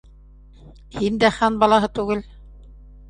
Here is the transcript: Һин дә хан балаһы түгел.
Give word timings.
Һин 0.95 1.21
дә 1.25 1.31
хан 1.37 1.59
балаһы 1.65 1.91
түгел. 1.99 2.25